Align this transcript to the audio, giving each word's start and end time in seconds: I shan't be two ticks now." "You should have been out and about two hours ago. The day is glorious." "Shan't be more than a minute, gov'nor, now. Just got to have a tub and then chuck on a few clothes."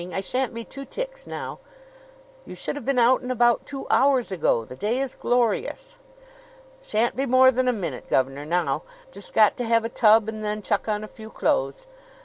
I 0.11 0.19
shan't 0.19 0.55
be 0.55 0.63
two 0.65 0.83
ticks 0.83 1.27
now." 1.27 1.59
"You 2.43 2.55
should 2.55 2.75
have 2.75 2.85
been 2.85 2.97
out 2.97 3.21
and 3.21 3.31
about 3.31 3.67
two 3.67 3.85
hours 3.91 4.31
ago. 4.31 4.65
The 4.65 4.75
day 4.75 4.99
is 4.99 5.13
glorious." 5.13 5.97
"Shan't 6.81 7.15
be 7.15 7.27
more 7.27 7.51
than 7.51 7.67
a 7.67 7.71
minute, 7.71 8.09
gov'nor, 8.09 8.43
now. 8.43 8.81
Just 9.11 9.31
got 9.31 9.55
to 9.57 9.63
have 9.63 9.85
a 9.85 9.89
tub 9.89 10.27
and 10.27 10.43
then 10.43 10.63
chuck 10.63 10.87
on 10.89 11.03
a 11.03 11.07
few 11.07 11.29
clothes." 11.29 11.85